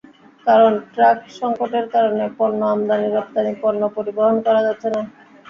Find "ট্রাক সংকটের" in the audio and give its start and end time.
0.91-1.85